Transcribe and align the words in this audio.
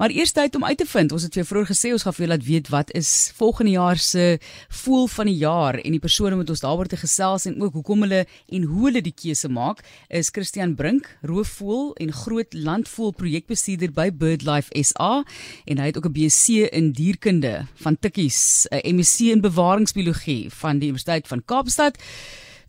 Maar 0.00 0.14
eers 0.16 0.30
tyd 0.32 0.54
om 0.56 0.64
uit 0.64 0.78
te 0.80 0.86
vind. 0.88 1.12
Ons 1.12 1.26
het 1.26 1.34
vir 1.36 1.44
vroeër 1.44 1.66
gesê 1.68 1.90
ons 1.92 2.06
gaan 2.06 2.14
vir 2.16 2.24
julle 2.24 2.32
laat 2.32 2.44
weet 2.46 2.68
wat 2.72 2.92
is 2.96 3.10
volgende 3.36 3.74
jaar 3.74 4.00
se 4.00 4.38
voel 4.80 5.04
van 5.12 5.28
die 5.28 5.36
jaar. 5.42 5.76
En 5.76 5.92
die 5.92 6.00
persone 6.00 6.38
met 6.40 6.48
ons 6.48 6.64
daaroor 6.64 6.88
te 6.88 6.96
gesels 6.96 7.44
en 7.50 7.60
ook 7.60 7.76
hoekom 7.76 8.06
hulle 8.06 8.22
en 8.24 8.64
hoe 8.70 8.86
hulle 8.86 9.04
die 9.04 9.12
keuse 9.12 9.52
maak 9.52 9.84
is 10.08 10.32
Christian 10.32 10.72
Brink, 10.78 11.10
roofvoël 11.20 11.92
en 12.00 12.16
groot 12.16 12.56
landvoël 12.56 13.12
projekbestuurder 13.12 13.92
by 13.92 14.08
BirdLife 14.08 14.72
SA 14.88 15.12
en 15.68 15.84
hy 15.84 15.92
het 15.92 16.00
ook 16.00 16.08
'n 16.08 16.16
BSc 16.16 16.72
in 16.72 16.92
dierkunde 16.96 17.66
van 17.84 18.00
Tikkies, 18.00 18.68
'n 18.72 18.96
MSc 18.96 19.20
in 19.20 19.44
bewaringsbiologie 19.44 20.48
van 20.48 20.78
die 20.78 20.88
Universiteit 20.88 21.28
van 21.28 21.44
Kaapstad 21.44 22.00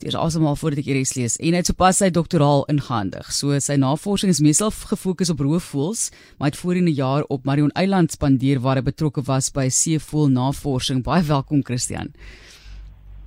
eers 0.04 0.16
asemhaal 0.16 0.56
voordat 0.60 0.82
ek 0.82 0.88
hierdie 0.90 1.20
lees 1.20 1.38
en 1.40 1.56
hy 1.56 1.60
het 1.62 1.70
sopas 1.70 2.00
sy 2.02 2.10
doktoraal 2.14 2.66
ingehandig. 2.72 3.30
So 3.32 3.58
sy 3.60 3.78
navorsing 3.82 4.32
is 4.34 4.42
meestal 4.42 4.72
gefokus 4.72 5.32
op 5.34 5.44
roofvoëls, 5.44 6.10
maar 6.38 6.50
hy 6.50 6.52
het 6.52 6.62
voorheen 6.62 6.90
'n 6.90 6.96
jaar 6.96 7.24
op 7.30 7.46
Marion 7.46 7.72
Eiland 7.76 8.12
spandeer 8.12 8.60
waar 8.60 8.76
hy 8.76 8.84
betrokke 8.84 9.22
was 9.26 9.52
by 9.52 9.70
seevoël 9.70 10.30
navorsing. 10.30 11.04
Baie 11.04 11.24
welkom 11.24 11.64
Christian. 11.64 12.14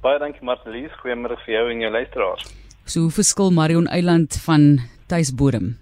Baie 0.02 0.18
dankie 0.18 0.42
Marlies, 0.42 0.92
goeiemôre 1.00 1.36
vir 1.44 1.54
jou 1.54 1.70
en 1.70 1.80
jou 1.80 1.90
luisteraars. 1.90 2.44
So 2.84 3.00
hoe 3.00 3.10
verskil 3.10 3.50
Marion 3.50 3.86
Eiland 3.86 4.36
van 4.44 4.80
tuisbodem? 5.06 5.78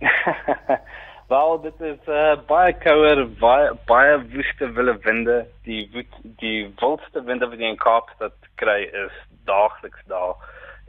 Wel, 1.28 1.60
dit 1.60 1.80
is 1.80 2.08
uh, 2.08 2.34
baie 2.48 2.72
kouer, 2.82 3.24
baie 3.40 3.70
baie 3.88 4.18
woeste 4.32 4.68
wille 4.76 4.96
winde. 5.06 5.38
Die 5.64 5.88
woed, 5.92 6.18
die 6.42 6.66
wildste 6.80 7.24
winde 7.24 7.48
wat 7.48 7.62
jy 7.62 7.72
in 7.72 7.80
Kaapstad 7.80 8.36
kry 8.60 8.82
is 9.04 9.14
daagliks 9.48 10.04
daar 10.08 10.36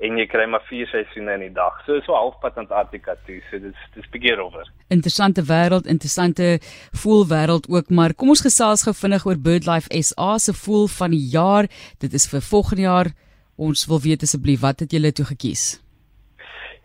en 0.03 0.17
jy 0.19 0.25
kry 0.27 0.43
maar 0.51 0.63
vier 0.67 0.87
seisoene 0.91 1.37
in 1.37 1.45
die 1.45 1.53
dag. 1.55 1.77
So 1.85 2.01
so 2.03 2.15
halfpad 2.17 2.57
Antarktika 2.59 3.15
toe. 3.27 3.39
So 3.49 3.61
dis 3.63 3.85
dis 3.95 4.09
bietjie 4.11 4.35
rower. 4.35 4.67
Interessante 4.91 5.45
wêreld, 5.47 5.87
interessante 5.87 6.57
voelwêreld 7.03 7.69
ook, 7.71 7.89
maar 7.89 8.13
kom 8.13 8.33
ons 8.35 8.43
gesels 8.43 8.83
gou 8.85 8.95
vinnig 8.95 9.25
oor 9.27 9.39
BirdLife 9.39 10.03
SA 10.03 10.35
se 10.37 10.55
voel 10.65 10.89
van 10.97 11.15
die 11.15 11.23
jaar. 11.31 11.71
Dit 12.03 12.13
is 12.13 12.27
vir 12.31 12.43
volgende 12.43 12.87
jaar. 12.89 13.13
Ons 13.55 13.87
wil 13.87 14.03
weet 14.03 14.27
asseblief 14.27 14.59
wat 14.67 14.83
het 14.83 14.91
julle 14.91 15.15
toe 15.15 15.25
gekies? 15.31 15.84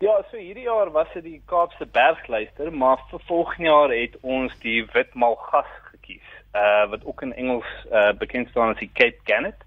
Ja, 0.01 0.15
so 0.31 0.37
hierdie 0.37 0.63
jaar 0.63 0.89
was 0.91 1.11
dit 1.13 1.23
die 1.23 1.41
Kaapse 1.45 1.85
bergluister, 1.85 2.71
maar 2.73 3.03
vir 3.11 3.21
volgende 3.27 3.67
jaar 3.67 3.91
het 3.93 4.15
ons 4.21 4.55
die 4.63 4.79
witmalgas 4.95 5.67
gekies. 5.91 6.31
Uh 6.57 6.87
wat 6.89 7.05
ook 7.05 7.21
in 7.21 7.33
Engels 7.33 7.69
uh 7.91 8.09
bekend 8.17 8.49
staan 8.49 8.73
as 8.73 8.79
die 8.79 8.89
Cape 8.93 9.19
Gannet. 9.29 9.61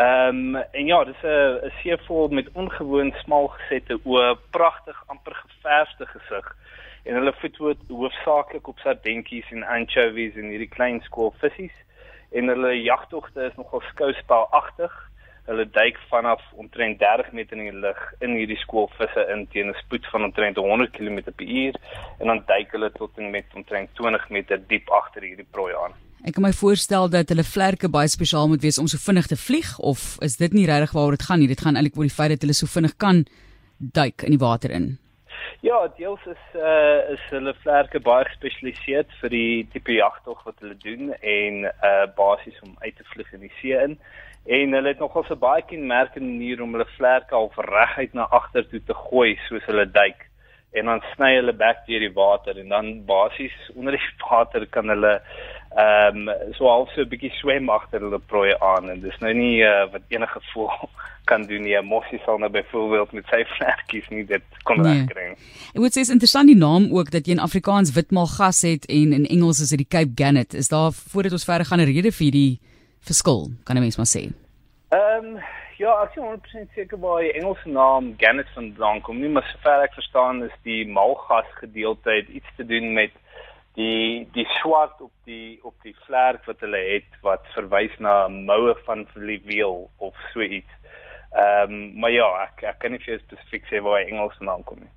Ehm 0.00 0.56
um, 0.56 0.56
en 0.56 0.86
ja, 0.86 1.02
dis 1.04 1.20
'n 1.22 1.66
'n 1.66 1.72
seevoël 1.82 2.28
met 2.28 2.48
ongewoon 2.52 3.12
smal 3.18 3.48
gesette 3.48 4.00
oë, 4.04 4.38
pragtig 4.50 5.02
amper 5.06 5.34
geverfde 5.34 6.06
gesig. 6.06 6.56
En 7.04 7.14
hulle 7.14 7.32
voed 7.32 7.78
hoofsaaklik 7.88 8.68
op 8.68 8.78
sardentjies 8.78 9.50
en 9.50 9.62
anchovies 9.62 10.34
en 10.34 10.48
hierdie 10.48 10.74
klein 10.78 11.00
skoolvissies. 11.00 11.76
En 12.32 12.48
hulle 12.48 12.82
jagtogte 12.82 13.44
is 13.44 13.56
nogal 13.56 13.80
skouspelagtig. 13.80 15.07
Hulle 15.48 15.64
duik 15.72 15.96
vanaf 16.10 16.42
omtrent 16.60 16.98
30 17.00 17.32
meter 17.32 17.56
in 17.56 17.70
die 17.70 17.80
lug 17.84 18.00
in 18.20 18.34
hierdie 18.36 18.58
skoolvisse 18.60 19.22
in 19.32 19.46
teen 19.52 19.70
'n 19.72 19.78
spoed 19.80 20.04
van 20.12 20.26
omtrent 20.28 20.56
100 20.56 20.92
km/h 20.92 21.72
en 22.20 22.26
dan 22.26 22.42
duik 22.46 22.74
hulle 22.76 22.90
tot 22.92 23.16
en 23.16 23.30
met 23.30 23.46
omtrent 23.54 23.88
20 23.94 24.28
meter 24.28 24.60
diep 24.68 24.90
agter 24.90 25.22
hierdie 25.22 25.48
prooi 25.50 25.72
aan. 25.74 25.96
Ek 26.26 26.34
kan 26.34 26.42
my 26.42 26.52
voorstel 26.52 27.08
dat 27.08 27.28
hulle 27.30 27.44
vlerke 27.46 27.88
baie 27.88 28.08
spesiaal 28.08 28.48
moet 28.48 28.62
wees 28.62 28.78
om 28.78 28.86
so 28.90 28.98
vinnig 28.98 29.26
te 29.26 29.36
vlieg 29.36 29.78
of 29.78 30.16
is 30.20 30.36
dit 30.36 30.52
nie 30.52 30.66
regtig 30.66 30.92
waaroor 30.92 31.16
dit 31.16 31.26
gaan 31.28 31.38
nie? 31.38 31.48
Dit 31.48 31.60
gaan 31.60 31.76
eintlik 31.76 31.96
oor 31.96 32.08
die 32.08 32.18
feit 32.20 32.30
dat 32.34 32.42
hulle 32.42 32.58
so 32.58 32.66
vinnig 32.66 32.96
kan 32.96 33.24
duik 33.78 34.22
in 34.22 34.34
die 34.34 34.44
water 34.44 34.70
in. 34.70 34.98
Ja, 35.60 35.88
deels 35.96 36.22
is 36.26 36.44
uh 36.54 37.14
is 37.14 37.22
hulle 37.30 37.54
vlerke 37.62 38.00
baie 38.00 38.24
gespesialiseer 38.28 39.06
vir 39.20 39.30
die 39.30 39.66
tipe 39.72 39.92
jagtog 39.92 40.44
wat 40.46 40.60
hulle 40.62 40.76
doen 40.84 41.14
en 41.18 41.64
uh 41.66 42.06
basies 42.18 42.58
om 42.66 42.76
uit 42.80 42.96
te 42.96 43.06
vlieg 43.14 43.32
in 43.32 43.46
die 43.46 43.54
see 43.60 43.78
in. 43.78 43.98
En 44.48 44.72
hulle 44.72 44.88
het 44.88 44.98
nogal 44.98 45.24
so 45.28 45.36
baie 45.36 45.62
kenmerkende 45.68 46.28
manier 46.28 46.62
om 46.62 46.72
hulle 46.72 46.88
vlerke 46.96 47.34
al 47.36 47.50
reguit 47.68 48.14
na 48.16 48.28
agter 48.40 48.64
toe 48.68 48.80
te 48.80 48.94
gooi 48.94 49.36
soos 49.48 49.66
hulle 49.68 49.84
duik 49.92 50.28
en 50.76 50.84
dan 50.90 51.00
sny 51.14 51.30
hulle 51.38 51.54
bek 51.56 51.84
deur 51.86 52.02
die 52.04 52.14
water 52.14 52.58
en 52.60 52.72
dan 52.72 52.90
basies 53.08 53.54
onder 53.74 53.96
die 53.96 54.08
water 54.30 54.66
kan 54.74 54.92
hulle 54.92 55.18
ehm 55.78 56.28
um, 56.28 56.52
so 56.56 56.68
half 56.68 56.88
so 56.94 57.02
'n 57.02 57.08
bietjie 57.08 57.32
swem 57.40 57.68
agter 57.70 58.00
hulle 58.00 58.18
prooi 58.32 58.52
aan 58.72 58.90
en 58.90 59.00
dis 59.00 59.18
nou 59.20 59.32
nie 59.34 59.60
uh, 59.62 59.84
wat 59.92 60.02
enige 60.08 60.40
voel 60.52 60.72
kan 61.30 61.42
doen 61.46 61.62
nie. 61.62 61.76
Mossie 61.84 62.20
sal 62.24 62.38
nou 62.38 62.48
byvoorbeeld 62.50 63.12
met 63.12 63.26
sy 63.28 63.42
vlekkies 63.56 64.08
nie 64.08 64.24
dit 64.24 64.62
kon 64.64 64.80
nee. 64.80 64.92
regkry. 64.92 65.28
Ek 65.74 65.80
moet 65.82 65.92
sê 65.92 66.00
is 66.00 66.14
interessant 66.14 66.48
die 66.48 66.56
naam 66.56 66.88
ook 66.92 67.12
dat 67.12 67.26
jy 67.26 67.36
in 67.36 67.44
Afrikaans 67.48 67.92
witmal 67.92 68.26
gas 68.26 68.62
het 68.64 68.88
en 68.88 69.12
in 69.12 69.26
Engels 69.28 69.60
is 69.60 69.74
dit 69.76 69.84
die 69.84 69.92
Cape 69.96 70.16
Gannet. 70.16 70.54
Is 70.54 70.72
daar 70.72 70.92
voordat 70.92 71.36
ons 71.36 71.44
verder 71.44 71.66
gaan 71.68 71.80
'n 71.80 71.92
rede 71.92 72.12
vir 72.12 72.24
hierdie 72.28 72.60
verskil, 73.00 73.50
kan 73.64 73.76
'n 73.76 73.80
mens 73.80 73.96
maar 73.96 74.12
sê? 74.16 74.32
Ehm 74.90 75.36
um, 75.36 75.40
Ja, 75.78 75.92
ek 76.02 76.16
is 76.16 76.24
100% 76.24 76.72
seker 76.74 76.98
waar 76.98 77.20
die 77.22 77.36
Engelse 77.38 77.70
naam 77.70 78.08
Gannet 78.18 78.48
vandaan 78.50 78.98
kom. 79.06 79.20
Nie 79.22 79.28
maar 79.30 79.46
sover 79.46 79.84
ek 79.84 79.94
verstaan 79.94 80.40
is 80.42 80.56
die 80.66 80.80
malgas 80.90 81.46
gedeelte 81.60 82.16
iets 82.26 82.50
te 82.56 82.66
doen 82.66 82.96
met 82.96 83.14
die 83.78 84.26
die 84.34 84.46
swart 84.56 84.98
op 85.06 85.12
die 85.30 85.60
op 85.62 85.76
die 85.86 85.94
vlerk 86.08 86.42
wat 86.50 86.66
hulle 86.66 86.80
het 86.82 87.20
wat 87.22 87.46
verwys 87.54 87.94
na 88.02 88.16
moue 88.26 88.74
van 88.88 89.06
fluweel 89.12 89.84
of 90.02 90.18
so 90.32 90.42
iets. 90.42 90.74
Ehm 91.30 91.70
um, 91.78 91.78
maar 92.02 92.10
ja, 92.10 92.26
ek 92.48 92.66
ek 92.72 92.82
kan 92.82 92.96
nie 92.96 93.02
spesifiek 93.06 93.70
sê 93.70 93.78
waar 93.78 94.02
die 94.02 94.16
Engelse 94.16 94.50
naam 94.50 94.66
kom 94.66 94.82
nie. 94.82 94.90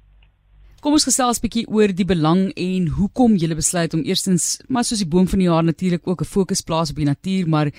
Kom 0.81 0.95
ons 0.97 1.03
gesels 1.05 1.37
'n 1.37 1.45
bietjie 1.45 1.67
oor 1.69 1.91
die 1.93 2.05
belang 2.09 2.49
en 2.57 2.87
hoekom 2.97 3.35
jy 3.37 3.53
besluit 3.53 3.93
om 3.93 4.01
eerstens 4.01 4.57
maar 4.67 4.83
soos 4.83 4.97
die 4.97 5.07
boom 5.13 5.27
van 5.27 5.37
die 5.37 5.47
jaar 5.47 5.63
natuurlik 5.63 6.07
ook 6.07 6.21
'n 6.21 6.25
fokus 6.25 6.61
plaas 6.61 6.89
op 6.89 6.95
die 6.95 7.05
natuur, 7.05 7.47
maar 7.47 7.71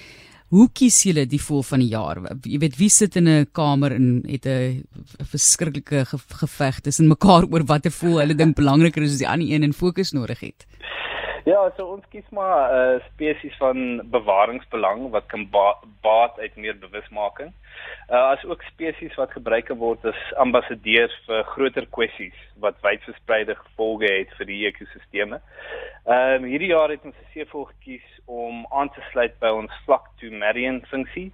Hoe 0.52 0.68
kies 0.68 1.02
julle 1.02 1.24
die 1.24 1.40
voel 1.40 1.62
van 1.62 1.80
die 1.80 1.88
jaar? 1.88 2.18
Jy 2.44 2.58
weet 2.58 2.76
wie 2.76 2.90
sit 2.90 3.16
in 3.16 3.26
'n 3.28 3.46
kamer 3.52 3.92
en 3.92 4.22
het 4.28 4.46
'n 4.46 4.84
verskriklike 5.24 6.04
geveg 6.28 6.80
tussen 6.80 7.08
mekaar 7.08 7.44
oor 7.48 7.64
watter 7.64 7.90
voel 7.90 8.20
hulle 8.20 8.34
dink 8.34 8.56
belangriker 8.56 9.02
is 9.02 9.12
as 9.12 9.18
die 9.18 9.28
ander 9.28 9.48
een 9.48 9.62
en 9.62 9.72
fokus 9.72 10.12
nodig 10.12 10.40
het. 10.40 10.66
Ja, 11.44 11.72
so 11.76 11.86
ons 11.90 12.04
kies 12.10 12.28
maar 12.30 12.70
'n 12.70 12.94
uh, 12.94 13.04
spesies 13.12 13.56
van 13.56 13.78
bewaringsbelang 14.10 15.10
wat 15.10 15.26
kan 15.26 15.50
ba 15.50 15.74
baat 16.00 16.38
uit 16.38 16.56
meer 16.56 16.78
bewusmaking 16.78 17.52
uh, 18.10 18.30
as 18.30 18.44
ook 18.44 18.62
spesies 18.62 19.14
wat 19.14 19.32
gebruik 19.32 19.68
word 19.68 20.04
as 20.04 20.20
ambassadeurs 20.44 21.14
vir 21.26 21.44
groter 21.54 21.86
kwessies 21.96 22.38
wat 22.64 22.78
wyd 22.84 23.02
verspreide 23.08 23.56
gevolge 23.58 24.10
het 24.10 24.34
vir 24.38 24.46
die 24.50 24.60
ekosisteme. 24.68 25.40
Ehm 26.06 26.42
um, 26.42 26.48
hierdie 26.50 26.72
jaar 26.72 26.90
het 26.94 27.04
ons 27.08 27.16
'n 27.16 27.32
seevoël 27.32 27.64
gekies 27.72 28.08
om 28.26 28.66
aan 28.70 28.90
te 28.90 29.02
sluit 29.10 29.34
by 29.40 29.50
ons 29.50 29.72
vlak 29.86 30.06
to 30.20 30.30
Marion 30.30 30.82
funksie. 30.90 31.32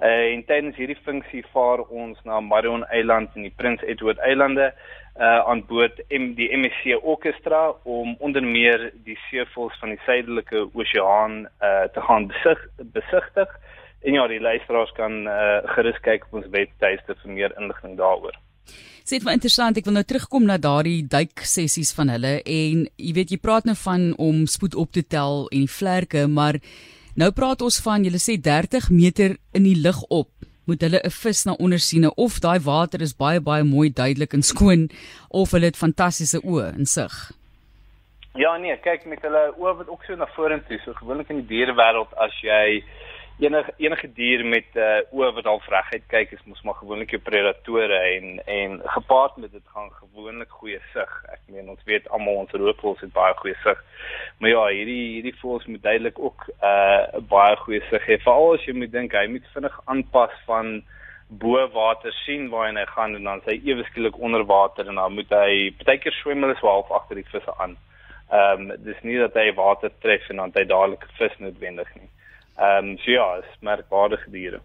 Uh, 0.00 0.32
en 0.34 0.44
tydens 0.44 0.76
hierdie 0.76 1.02
funksie 1.04 1.44
vaar 1.52 1.80
ons 1.88 2.18
na 2.24 2.40
Marion 2.40 2.84
Eiland 2.84 3.34
en 3.34 3.42
die 3.42 3.56
Prins 3.56 3.82
Edward 3.82 4.18
Eilande 4.18 4.72
uh 5.20 5.40
aan 5.50 5.64
boord 5.68 6.00
M 6.08 6.32
die 6.38 6.48
MSC 6.56 6.96
Orchestra 7.02 7.74
om 7.84 8.14
onder 8.24 8.42
meer 8.42 8.90
die 9.04 9.18
seevoëls 9.28 9.76
van 9.80 9.92
die 9.92 10.00
suidelike 10.06 10.68
oseaan 10.72 11.42
uh 11.60 11.88
te 11.94 12.04
gaan 12.08 12.28
besig 12.32 12.62
besigtig. 12.94 13.50
En 14.00 14.16
ja, 14.16 14.26
die 14.26 14.40
luisteraars 14.40 14.92
kan 14.96 15.26
uh, 15.28 15.60
gerus 15.74 15.98
kyk 16.00 16.22
op 16.28 16.38
ons 16.40 16.46
webtuiste 16.54 17.16
vir 17.20 17.34
meer 17.36 17.52
inligting 17.60 17.98
daaroor. 17.98 18.38
Dit 19.10 19.26
was 19.26 19.34
interessant. 19.36 19.76
Ek 19.76 19.84
wil 19.84 19.98
nou 19.98 20.04
terugkom 20.06 20.46
na 20.48 20.56
daardie 20.56 21.02
duik 21.04 21.42
sessies 21.44 21.92
van 21.96 22.12
hulle 22.14 22.38
en 22.40 22.86
jy 22.96 23.12
weet 23.16 23.34
jy 23.34 23.40
praat 23.42 23.68
nou 23.68 23.76
van 23.76 24.12
om 24.16 24.46
spoed 24.48 24.78
op 24.78 24.92
te 24.96 25.02
tel 25.04 25.48
en 25.50 25.66
die 25.66 25.74
vlerke, 25.74 26.24
maar 26.30 26.60
nou 27.20 27.28
praat 27.36 27.60
ons 27.66 27.80
van 27.84 28.06
jy 28.06 28.14
sê 28.22 28.38
30 28.40 28.88
meter 28.94 29.36
in 29.52 29.68
die 29.68 29.76
lug 29.76 30.00
op 30.08 30.30
moet 30.70 30.86
hulle 30.86 31.02
'n 31.02 31.16
vis 31.22 31.44
na 31.44 31.52
onder 31.58 31.82
sien 31.82 32.06
of 32.16 32.38
daai 32.46 32.60
water 32.70 33.02
is 33.02 33.16
baie 33.24 33.40
baie 33.40 33.64
mooi 33.64 33.90
duidelik 33.90 34.32
en 34.32 34.42
skoon 34.42 34.88
of 35.28 35.50
hulle 35.50 35.70
het 35.70 35.82
fantastiese 35.84 36.40
oë 36.44 36.66
en 36.78 36.86
sig. 36.86 37.14
Ja 38.38 38.56
nee, 38.56 38.76
kyk 38.78 39.06
met 39.10 39.22
hulle 39.26 39.42
oë 39.58 39.76
wat 39.78 39.88
ook 39.88 40.04
so 40.06 40.14
na 40.14 40.26
vorentoe, 40.36 40.78
so 40.84 40.92
gewoonlik 40.94 41.30
in 41.30 41.42
die 41.42 41.50
dierewêreld 41.50 42.14
as 42.26 42.34
jy 42.46 42.84
enige 43.40 43.72
enige 43.76 44.08
dier 44.12 44.42
met 44.44 44.76
uh, 44.76 45.00
oë 45.16 45.30
wat 45.36 45.46
al 45.48 45.60
reguit 45.72 46.04
kyk 46.12 46.34
is 46.36 46.42
mos 46.48 46.60
maar 46.66 46.76
gewoonlik 46.80 47.14
jou 47.14 47.20
predatore 47.24 47.98
en 48.14 48.40
en 48.56 48.76
gepaard 48.96 49.38
met 49.40 49.52
dit 49.52 49.64
gaan 49.74 49.88
gewoonlik 49.96 50.52
goeie 50.60 50.80
sig. 50.92 51.14
Ek 51.32 51.40
meen 51.48 51.70
ons 51.72 51.86
weet 51.88 52.08
almal 52.08 52.42
ons 52.42 52.52
roofvoëls 52.52 53.00
het 53.06 53.12
baie 53.16 53.34
goeie 53.40 53.56
sig. 53.62 53.80
Maar 54.38 54.52
ja, 54.52 54.66
hierdie 54.76 55.06
hierdie 55.14 55.34
voëls 55.40 55.66
moet 55.72 55.82
duidelik 55.82 56.18
ook 56.18 56.46
'n 56.48 56.66
uh, 56.72 57.24
baie 57.32 57.56
goeie 57.64 57.82
sig 57.88 58.06
hê. 58.06 58.20
Veral 58.26 58.54
as 58.54 58.66
jy 58.68 58.76
moet 58.76 58.92
dink 58.92 59.16
hy 59.16 59.26
moet 59.26 59.52
vinnig 59.54 59.80
aanpas 59.84 60.36
van 60.46 60.82
bo 61.30 61.68
water 61.72 62.12
sien 62.26 62.48
waar 62.50 62.72
hy 62.74 62.86
gaan 62.86 63.14
en 63.14 63.24
dan 63.24 63.40
sy 63.44 63.60
ewe 63.64 63.84
skielik 63.84 64.18
onder 64.18 64.44
water 64.44 64.88
en 64.88 64.94
dan 64.94 65.14
moet 65.14 65.30
hy 65.30 65.70
partykeer 65.78 66.12
swem 66.12 66.42
hulle 66.42 66.56
so 66.58 66.66
half 66.66 66.90
agter 66.90 67.16
die 67.16 67.30
visse 67.32 67.58
aan. 67.58 67.76
Ehm 68.30 68.70
um, 68.70 68.82
dis 68.84 69.02
nie 69.02 69.18
dat 69.18 69.34
hy 69.34 69.52
water 69.54 69.90
tref 70.00 70.28
en 70.30 70.36
dan 70.36 70.52
hy 70.54 70.64
dadelik 70.64 71.04
'n 71.04 71.16
vis 71.18 71.38
noodwendig 71.38 71.94
nie. 71.94 72.10
Ehm 72.56 72.90
um, 72.90 72.98
so 72.98 73.10
ja, 73.10 73.38
is 73.38 73.60
merkwaardige 73.60 74.30
diere. 74.30 74.60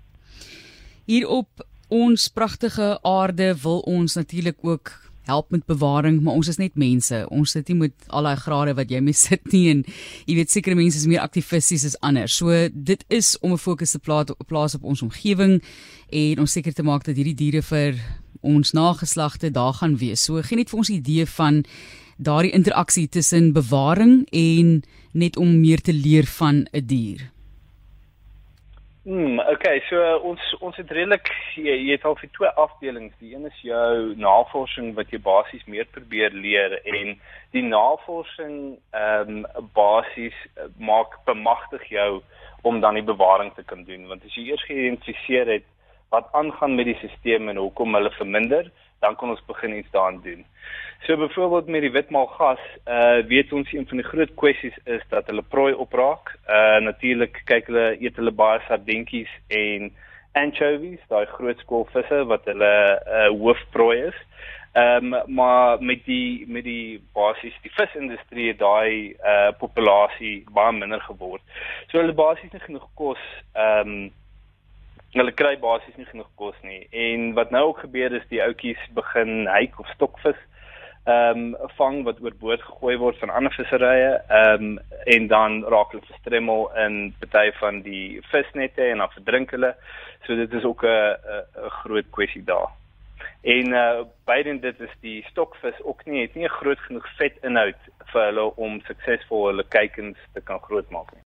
Hier 1.06 1.28
op 1.28 1.66
ons 1.88 2.28
pragtige 2.28 3.00
aarde 3.02 3.56
wil 3.62 3.80
ons 3.80 4.16
natuurlik 4.16 4.58
ook 4.62 4.92
help 5.26 5.50
met 5.50 5.66
bewaring, 5.66 6.22
maar 6.22 6.34
ons 6.34 6.48
is 6.48 6.58
net 6.58 6.76
mense. 6.76 7.26
Ons 7.30 7.56
sit 7.56 7.68
nie 7.68 7.78
met 7.78 8.08
al 8.08 8.28
daai 8.28 8.38
grade 8.38 8.76
wat 8.78 8.92
jy 8.92 9.02
mee 9.02 9.18
sit 9.28 9.46
nie 9.54 9.68
en 9.72 9.84
jy 10.26 10.38
weet 10.40 10.54
sekere 10.54 10.78
mense 10.78 11.00
is 11.02 11.08
meer 11.10 11.24
aktivisties 11.24 11.86
as 11.88 11.98
ander. 12.06 12.30
So 12.30 12.54
dit 12.74 13.06
is 13.10 13.36
om 13.42 13.54
'n 13.54 13.62
fokus 13.62 13.92
te 13.92 14.00
plaas 14.00 14.76
op 14.76 14.84
ons 14.84 15.02
omgewing 15.02 15.62
en 16.10 16.40
om 16.40 16.46
seker 16.46 16.74
te 16.74 16.84
maak 16.84 17.04
dat 17.04 17.16
hierdie 17.16 17.36
diere 17.36 17.62
vir 17.62 18.00
ons 18.42 18.72
nageslagte 18.72 19.52
daar 19.52 19.74
gaan 19.74 19.98
wees. 19.98 20.24
So 20.24 20.42
gee 20.42 20.58
net 20.58 20.70
vir 20.70 20.78
ons 20.78 20.90
'n 20.90 21.02
idee 21.02 21.26
van 21.26 21.66
daardie 22.18 22.54
interaksie 22.54 23.10
tussen 23.10 23.54
bewaring 23.54 24.28
en 24.32 24.84
net 25.14 25.38
om 25.38 25.60
meer 25.60 25.82
te 25.82 25.94
leer 25.94 26.26
van 26.26 26.68
'n 26.72 26.86
dier. 26.86 27.35
Hmm, 29.06 29.38
okay, 29.38 29.84
so 29.86 30.00
ons 30.26 30.42
ons 30.66 30.78
het 30.82 30.90
redelik 30.90 31.28
jy, 31.54 31.76
jy 31.76 31.92
het 31.94 32.06
al 32.10 32.16
vir 32.18 32.30
twee 32.34 32.50
afdelings. 32.64 33.14
Die 33.22 33.36
een 33.36 33.44
is 33.46 33.60
jou 33.62 34.16
navorsing 34.18 34.96
wat 34.98 35.12
jy 35.14 35.20
basies 35.22 35.62
meer 35.70 35.86
probeer 35.94 36.34
leer 36.34 36.74
en 36.82 37.12
die 37.54 37.64
navorsing 37.68 38.56
ehm 38.98 39.46
um, 39.46 39.68
basies 39.78 40.40
uh, 40.58 40.72
maak 40.82 41.20
bemagtig 41.30 41.86
jou 41.94 42.24
om 42.66 42.82
dan 42.82 42.98
die 42.98 43.06
bewaring 43.06 43.54
te 43.54 43.68
kan 43.70 43.86
doen 43.86 44.10
want 44.10 44.26
as 44.26 44.34
jy 44.40 44.48
eers 44.50 44.66
geïdentifiseer 44.72 45.54
het 45.54 45.70
wat 46.10 46.34
aangaan 46.34 46.74
met 46.74 46.90
die 46.90 46.98
stelsel 47.04 47.54
en 47.54 47.62
hoekom 47.62 47.94
hulle 47.94 48.14
verminder, 48.18 48.74
dan 49.06 49.16
kan 49.20 49.30
ons 49.30 49.46
begin 49.46 49.78
iets 49.78 49.92
daaraan 49.94 50.22
doen. 50.24 50.46
So 51.06 51.18
byvoorbeeld 51.18 51.68
met 51.68 51.82
die 51.82 51.92
witmaalgas, 51.92 52.62
uh 52.86 53.20
weet 53.30 53.54
ons 53.54 53.74
een 53.74 53.88
van 53.88 54.02
die 54.02 54.08
groot 54.12 54.34
kwessies 54.42 54.78
is 54.84 55.04
dat 55.10 55.28
hulle 55.30 55.44
prooi 55.56 55.74
opraak. 55.74 56.34
Uh 56.50 56.80
natuurlik 56.90 57.42
kyk 57.52 57.70
hulle 57.70 57.88
eet 58.02 58.18
hulle 58.18 58.34
baie 58.34 58.62
sardientjies 58.68 59.32
en 59.48 59.92
anchovies, 60.34 61.04
daai 61.08 61.26
groot 61.38 61.62
skoolvisse 61.64 62.24
wat 62.32 62.50
hulle 62.50 62.74
uh 63.18 63.30
hoofprooi 63.38 64.00
is. 64.10 64.18
Ehm 64.76 65.14
um, 65.14 65.36
maar 65.36 65.84
met 65.84 66.02
die 66.06 66.44
met 66.48 66.64
die 66.64 67.00
basies 67.14 67.56
die 67.64 67.72
visindustrie 67.78 68.50
het 68.50 68.60
daai 68.60 69.14
uh 69.14 69.54
populasie 69.62 70.44
baie 70.58 70.74
minder 70.76 71.02
geword. 71.06 71.42
So 71.88 72.02
hulle 72.02 72.18
basies 72.18 72.52
nie 72.52 72.66
genoeg 72.66 72.90
kos 73.00 73.22
ehm 73.54 73.94
um, 73.94 74.14
hulle 75.20 75.32
kry 75.32 75.56
basies 75.62 75.96
nie 75.98 76.10
genoeg 76.10 76.30
kos 76.36 76.58
nie. 76.64 76.88
En 76.92 77.34
wat 77.34 77.52
nou 77.52 77.64
ook 77.70 77.86
gebeur 77.86 78.16
is 78.16 78.28
die 78.30 78.44
ouetjies 78.44 78.82
begin 78.98 79.48
hyk 79.48 79.80
of 79.80 79.88
stokvis 79.96 80.40
ehm 81.06 81.54
um, 81.54 81.70
vang 81.78 82.00
wat 82.04 82.22
oorboord 82.22 82.62
gegooi 82.66 82.96
word 82.98 83.20
van 83.22 83.30
ander 83.30 83.54
visserye 83.54 84.14
ehm 84.40 84.64
um, 84.64 84.80
en 85.16 85.28
dan 85.28 85.60
raak 85.74 85.92
hulle 85.94 86.08
verstremmel 86.08 86.66
in 86.86 86.96
party 87.20 87.52
van 87.60 87.84
die 87.86 88.22
visnette 88.32 88.82
en 88.82 89.04
dan 89.04 89.14
verdrink 89.14 89.54
hulle. 89.54 89.76
So 90.26 90.36
dit 90.36 90.54
is 90.54 90.64
ook 90.64 90.84
'n 90.84 91.14
'n 91.66 91.70
groot 91.84 92.10
kwessie 92.10 92.44
daar. 92.44 92.74
En 93.42 93.74
uh 93.74 94.02
beide 94.26 94.60
dit 94.60 94.80
is 94.80 94.96
die 95.02 95.26
stokvis 95.30 95.84
ook 95.84 96.06
nie 96.06 96.22
het 96.22 96.36
nie 96.36 96.46
'n 96.46 96.58
groot 96.60 96.80
genoeg 96.80 97.08
vet 97.18 97.38
inhoud 97.42 97.82
vir 98.12 98.26
hulle 98.26 98.56
om 98.56 98.82
suksesvol 98.82 99.46
hulle 99.48 99.64
kuikens 99.64 100.18
te 100.34 100.42
kan 100.42 100.60
grootmaak 100.60 101.14
nie. 101.14 101.24